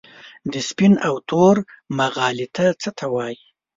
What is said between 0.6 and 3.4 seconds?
سپین او تور مغالطه څه ته وايي؟